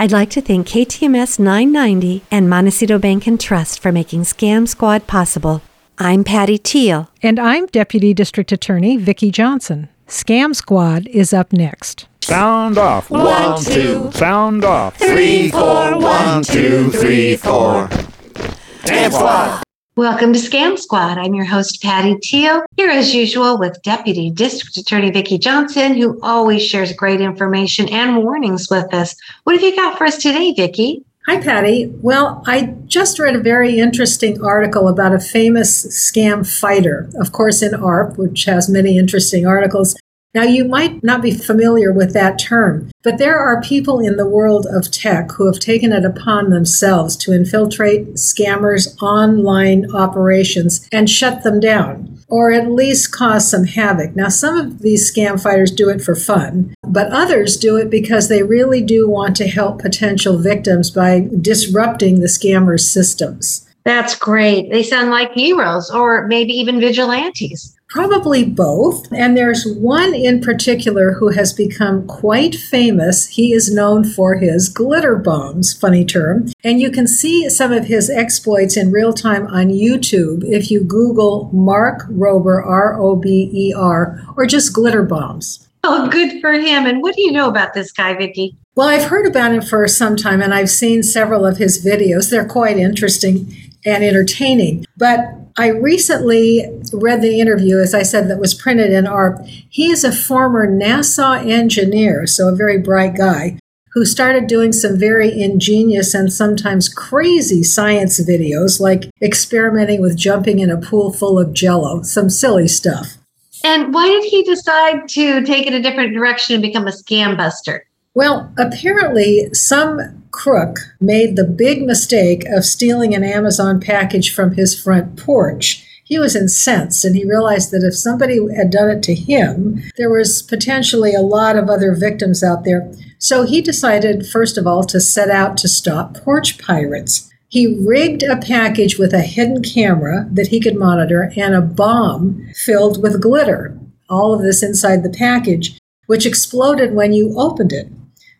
[0.00, 5.06] I'd like to thank KTMS 990 and Montecito Bank and Trust for making Scam Squad
[5.06, 5.60] possible.
[5.98, 7.10] I'm Patty Teal.
[7.22, 9.90] And I'm Deputy District Attorney Vicki Johnson.
[10.08, 12.06] Scam Squad is up next.
[12.22, 13.10] Sound off.
[13.10, 14.10] One, two.
[14.12, 14.96] Sound off.
[14.96, 15.98] Three, four.
[15.98, 17.88] One, two, three, four.
[17.88, 19.62] Scam Squad.
[20.00, 21.18] Welcome to Scam Squad.
[21.18, 26.18] I'm your host, Patty Teal, here as usual with Deputy District Attorney Vicki Johnson, who
[26.22, 29.14] always shares great information and warnings with us.
[29.44, 31.04] What have you got for us today, Vicki?
[31.26, 31.92] Hi, Patty.
[32.00, 37.60] Well, I just read a very interesting article about a famous scam fighter, of course,
[37.60, 39.94] in AARP, which has many interesting articles.
[40.32, 44.28] Now, you might not be familiar with that term, but there are people in the
[44.28, 51.10] world of tech who have taken it upon themselves to infiltrate scammers' online operations and
[51.10, 54.14] shut them down, or at least cause some havoc.
[54.14, 58.28] Now, some of these scam fighters do it for fun, but others do it because
[58.28, 63.66] they really do want to help potential victims by disrupting the scammers' systems.
[63.84, 64.70] That's great.
[64.70, 67.76] They sound like heroes or maybe even vigilantes.
[67.90, 69.12] Probably both.
[69.12, 73.26] And there's one in particular who has become quite famous.
[73.26, 76.46] He is known for his glitter bombs, funny term.
[76.62, 80.84] And you can see some of his exploits in real time on YouTube if you
[80.84, 85.68] Google Mark Rober, R O B E R, or just glitter bombs.
[85.82, 86.86] Oh, good for him.
[86.86, 88.56] And what do you know about this guy, Vicki?
[88.76, 92.30] Well, I've heard about him for some time and I've seen several of his videos.
[92.30, 94.84] They're quite interesting and entertaining.
[94.96, 95.18] But
[95.56, 99.44] I recently read the interview, as I said, that was printed in AARP.
[99.68, 103.58] He is a former NASA engineer, so a very bright guy,
[103.92, 110.60] who started doing some very ingenious and sometimes crazy science videos, like experimenting with jumping
[110.60, 113.16] in a pool full of jello, some silly stuff.
[113.64, 117.36] And why did he decide to take it a different direction and become a scam
[117.36, 117.84] buster?
[118.14, 124.80] Well, apparently, some crook made the big mistake of stealing an Amazon package from his
[124.80, 125.86] front porch.
[126.04, 130.10] He was incensed and he realized that if somebody had done it to him, there
[130.10, 132.92] was potentially a lot of other victims out there.
[133.18, 137.30] So he decided, first of all, to set out to stop porch pirates.
[137.48, 142.48] He rigged a package with a hidden camera that he could monitor and a bomb
[142.54, 143.78] filled with glitter.
[144.08, 147.88] All of this inside the package, which exploded when you opened it.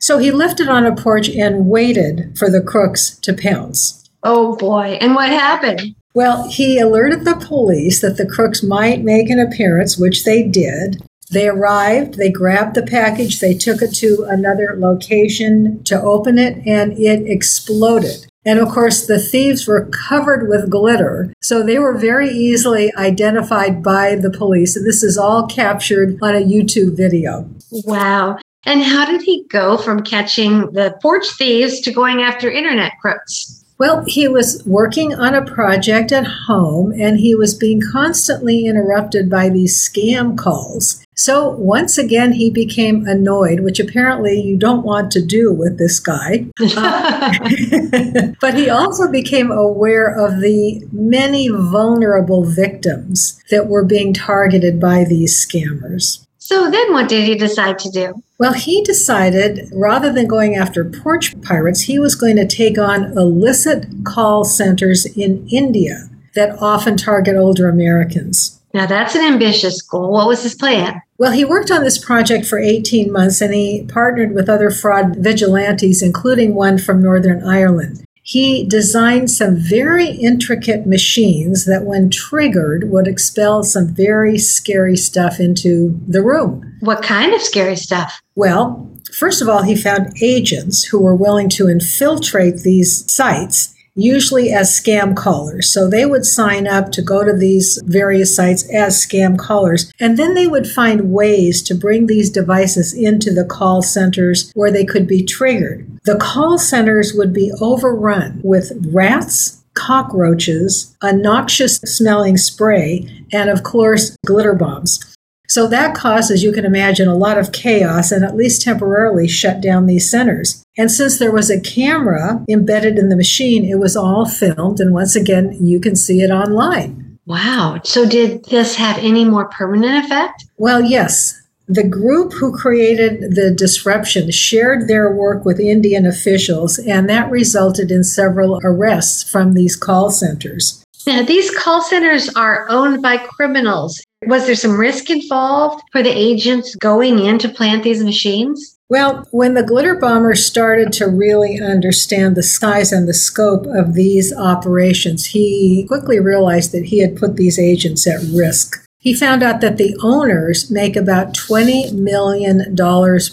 [0.01, 4.11] So he left it on a porch and waited for the crooks to pounce.
[4.23, 4.99] Oh boy.
[5.01, 5.95] And what happened?
[6.15, 11.03] Well, he alerted the police that the crooks might make an appearance, which they did.
[11.31, 16.67] They arrived, they grabbed the package, they took it to another location to open it,
[16.67, 18.27] and it exploded.
[18.45, 23.83] And of course, the thieves were covered with glitter, so they were very easily identified
[23.83, 24.75] by the police.
[24.75, 27.49] And this is all captured on a YouTube video.
[27.71, 28.39] Wow.
[28.65, 33.61] And how did he go from catching the porch thieves to going after internet crooks?
[33.81, 39.31] Well, he was working on a project at home and he was being constantly interrupted
[39.31, 41.03] by these scam calls.
[41.17, 45.99] So once again, he became annoyed, which apparently you don't want to do with this
[45.99, 46.47] guy.
[48.41, 55.05] but he also became aware of the many vulnerable victims that were being targeted by
[55.05, 56.27] these scammers.
[56.51, 58.25] So then what did he decide to do?
[58.41, 63.17] Well, he decided rather than going after porch pirates, he was going to take on
[63.17, 68.61] illicit call centers in India that often target older Americans.
[68.75, 70.11] Now that's an ambitious goal.
[70.11, 71.01] What was his plan?
[71.19, 75.19] Well, he worked on this project for 18 months and he partnered with other fraud
[75.19, 78.05] vigilantes, including one from Northern Ireland.
[78.31, 85.41] He designed some very intricate machines that, when triggered, would expel some very scary stuff
[85.41, 86.77] into the room.
[86.79, 88.23] What kind of scary stuff?
[88.37, 94.51] Well, first of all, he found agents who were willing to infiltrate these sites usually
[94.51, 95.73] as scam callers.
[95.73, 100.17] So they would sign up to go to these various sites as scam callers, and
[100.17, 104.85] then they would find ways to bring these devices into the call centers where they
[104.85, 105.87] could be triggered.
[106.05, 113.63] The call centers would be overrun with rats, cockroaches, a noxious smelling spray, and of
[113.63, 115.17] course, glitter bombs.
[115.51, 119.27] So that caused, as you can imagine, a lot of chaos and at least temporarily
[119.27, 120.65] shut down these centers.
[120.79, 124.79] And since there was a camera embedded in the machine, it was all filmed.
[124.79, 127.19] And once again, you can see it online.
[127.27, 127.81] Wow.
[127.83, 130.45] So did this have any more permanent effect?
[130.57, 131.37] Well, yes.
[131.67, 137.91] The group who created the disruption shared their work with Indian officials, and that resulted
[137.91, 140.80] in several arrests from these call centers.
[141.07, 144.03] Now, these call centers are owned by criminals.
[144.27, 148.77] Was there some risk involved for the agents going in to plant these machines?
[148.91, 153.95] Well, when the glitter bomber started to really understand the size and the scope of
[153.95, 158.85] these operations, he quickly realized that he had put these agents at risk.
[159.03, 162.77] He found out that the owners make about $20 million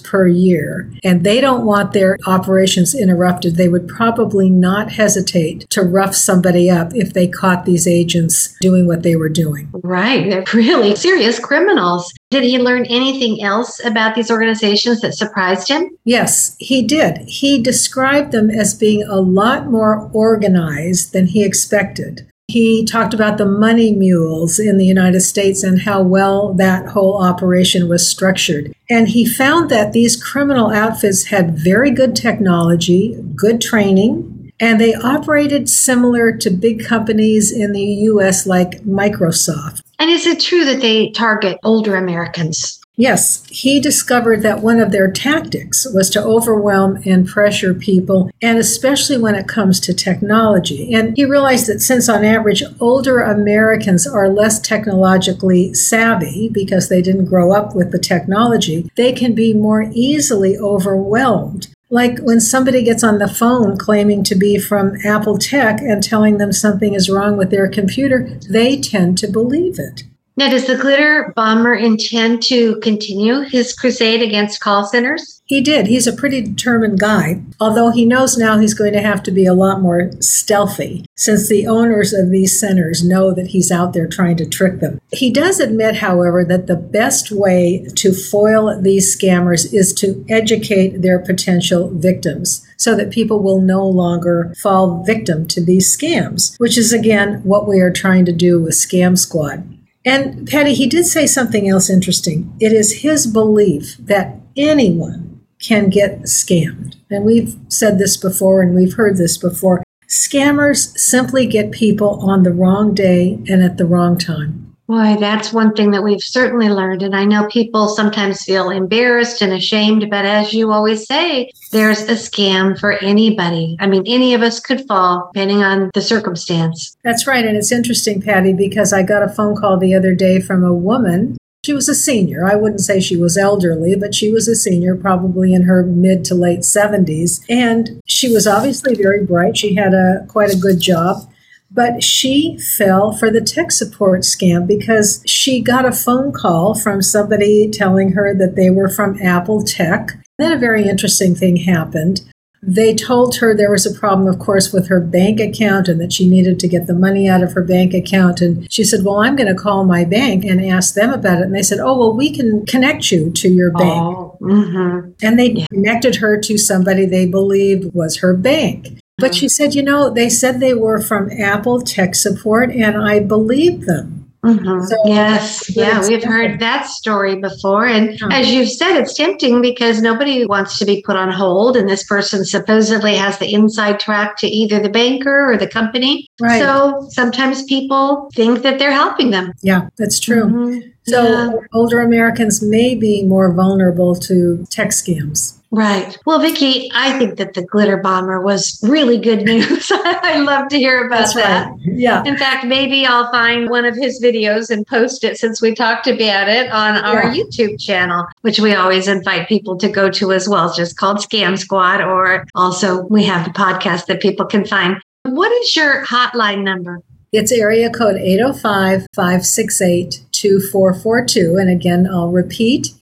[0.01, 3.57] per year, and they don't want their operations interrupted.
[3.57, 8.87] They would probably not hesitate to rough somebody up if they caught these agents doing
[8.87, 9.69] what they were doing.
[9.83, 10.29] Right.
[10.29, 12.13] They're really serious criminals.
[12.31, 15.89] Did he learn anything else about these organizations that surprised him?
[16.05, 17.17] Yes, he did.
[17.27, 22.25] He described them as being a lot more organized than he expected.
[22.49, 27.21] He talked about the money mules in the United States and how well that whole
[27.21, 28.73] operation was structured.
[28.89, 34.95] And he found that these criminal outfits had very good technology, good training, and they
[34.95, 39.81] operated similar to big companies in the US like Microsoft.
[39.99, 42.79] And is it true that they target older Americans?
[42.99, 48.57] Yes, he discovered that one of their tactics was to overwhelm and pressure people, and
[48.57, 50.91] especially when it comes to technology.
[50.95, 57.03] And he realized that since, on average, older Americans are less technologically savvy because they
[57.03, 61.67] didn't grow up with the technology, they can be more easily overwhelmed.
[61.91, 66.39] Like when somebody gets on the phone claiming to be from Apple Tech and telling
[66.39, 70.03] them something is wrong with their computer, they tend to believe it.
[70.37, 75.41] Now, does the glitter bomber intend to continue his crusade against call centers?
[75.45, 75.87] He did.
[75.87, 79.47] He's a pretty determined guy, although he knows now he's going to have to be
[79.47, 84.07] a lot more stealthy since the owners of these centers know that he's out there
[84.07, 85.01] trying to trick them.
[85.11, 91.01] He does admit, however, that the best way to foil these scammers is to educate
[91.01, 96.77] their potential victims so that people will no longer fall victim to these scams, which
[96.77, 99.76] is again what we are trying to do with Scam Squad.
[100.07, 102.55] And Patty, he did say something else interesting.
[102.61, 106.95] It is his belief that anyone can get scammed.
[107.09, 109.83] And we've said this before and we've heard this before.
[110.07, 114.66] Scammers simply get people on the wrong day and at the wrong time.
[114.87, 117.03] Boy, that's one thing that we've certainly learned.
[117.03, 122.03] And I know people sometimes feel embarrassed and ashamed, but as you always say, there's
[122.03, 123.75] a scam for anybody.
[123.81, 126.95] I mean, any of us could fall depending on the circumstance.
[127.03, 127.45] That's right.
[127.45, 130.73] And it's interesting, Patty, because I got a phone call the other day from a
[130.73, 131.35] woman.
[131.65, 132.47] She was a senior.
[132.47, 136.23] I wouldn't say she was elderly, but she was a senior, probably in her mid
[136.25, 137.43] to late 70s.
[137.49, 139.57] And she was obviously very bright.
[139.57, 141.29] She had a quite a good job.
[141.69, 147.01] But she fell for the tech support scam because she got a phone call from
[147.01, 150.11] somebody telling her that they were from Apple Tech.
[150.37, 152.21] Then a very interesting thing happened.
[152.63, 156.11] They told her there was a problem, of course, with her bank account and that
[156.11, 158.41] she needed to get the money out of her bank account.
[158.41, 161.45] And she said, Well, I'm going to call my bank and ask them about it.
[161.45, 164.17] And they said, Oh, well, we can connect you to your bank.
[164.17, 165.11] Oh, mm-hmm.
[165.21, 165.65] And they yeah.
[165.71, 168.99] connected her to somebody they believed was her bank.
[169.17, 173.19] But she said, you know, they said they were from Apple Tech Support, and I
[173.19, 174.27] believed them.
[174.45, 174.85] Mm-hmm.
[174.85, 177.85] So yes, yeah, we've heard that story before.
[177.87, 178.31] And mm-hmm.
[178.31, 181.75] as you've said, it's tempting because nobody wants to be put on hold.
[181.75, 186.27] And this person supposedly has the inside track to either the banker or the company.
[186.39, 186.59] Right.
[186.59, 189.53] So sometimes people think that they're helping them.
[189.61, 190.45] Yeah, that's true.
[190.45, 190.89] Mm-hmm.
[191.07, 191.51] So yeah.
[191.73, 195.57] older Americans may be more vulnerable to tech scams.
[195.69, 196.17] Right.
[196.25, 199.91] Well, Vicki, I think that the glitter bomber was really good news.
[199.91, 201.69] I love to hear about That's that.
[201.69, 201.79] Right.
[201.83, 202.23] Yeah.
[202.25, 206.07] In fact, maybe I'll find one of his videos and post it since we talked
[206.07, 207.43] about it on our yeah.
[207.43, 210.67] YouTube channel, which we always invite people to go to as well.
[210.67, 215.01] It's just called Scam Squad, or also we have the podcast that people can find.
[215.23, 217.01] What is your hotline number?
[217.33, 221.57] It's area code 805 568 2442.
[221.57, 222.93] And again, I'll repeat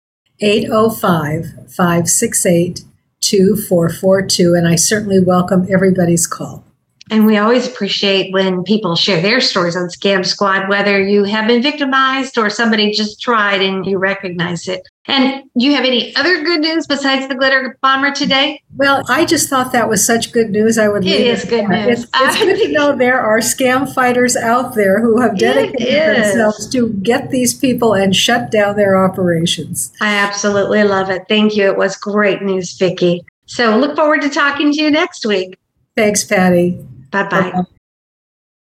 [0.42, 2.84] 805 568
[3.22, 4.54] 2442.
[4.54, 6.65] And I certainly welcome everybody's call.
[7.12, 11.48] And we always appreciate when people share their stories on Scam Squad, whether you have
[11.48, 14.88] been victimized or somebody just tried and you recognize it.
[15.08, 18.60] And do you have any other good news besides the glitter bomber today?
[18.76, 20.80] Well, I just thought that was such good news.
[20.80, 21.06] I would.
[21.06, 22.04] It is it good news.
[22.04, 26.68] It's, it's good to know there are scam fighters out there who have dedicated themselves
[26.70, 29.94] to get these people and shut down their operations.
[30.02, 31.26] I absolutely love it.
[31.30, 31.70] Thank you.
[31.70, 33.24] It was great news, Vicki.
[33.46, 35.60] So look forward to talking to you next week.
[35.96, 36.84] Thanks, Patty.
[37.16, 37.75] 拜拜。